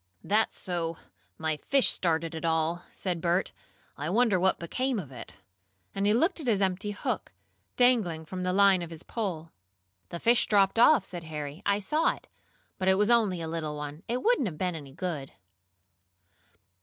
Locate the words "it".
2.33-2.43, 5.11-5.35, 12.15-12.27, 12.87-12.95, 14.07-14.23